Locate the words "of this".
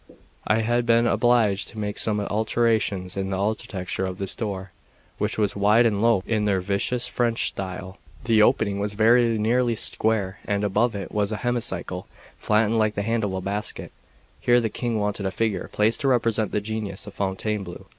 4.07-4.33